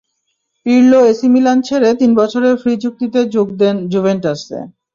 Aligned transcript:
পিরলো 0.65 0.99
AC 1.11 1.27
Milan 1.33 1.57
ছেড়ে 1.67 1.89
তিন 1.99 2.11
বছরের 2.19 2.55
ফ্রি 2.61 2.73
চুক্তিতে 2.83 3.19
যোগ 3.35 3.47
দেন 3.61 3.75
জুভেন্টাসে। 3.91 4.59